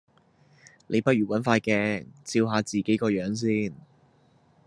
[0.87, 3.71] 你不如搵塊鏡照下自己個樣先